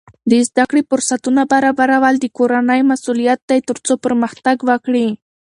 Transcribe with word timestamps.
د 0.29 0.31
زده 0.47 0.63
کړې 0.69 0.81
فرصتونه 0.89 1.41
برابرول 1.53 2.15
د 2.19 2.25
کورنۍ 2.37 2.81
مسؤلیت 2.91 3.39
دی 3.49 3.59
ترڅو 3.69 3.93
پرمختګ 4.05 4.57
وکړي. 4.69 5.07